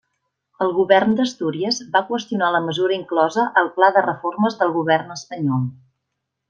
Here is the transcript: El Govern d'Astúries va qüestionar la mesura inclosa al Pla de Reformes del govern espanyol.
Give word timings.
El 0.67 0.71
Govern 0.77 1.11
d'Astúries 1.19 1.81
va 1.97 2.01
qüestionar 2.09 2.49
la 2.57 2.63
mesura 2.71 2.97
inclosa 2.99 3.47
al 3.63 3.73
Pla 3.79 3.93
de 3.99 4.07
Reformes 4.09 4.61
del 4.63 4.77
govern 4.79 5.19
espanyol. 5.21 5.67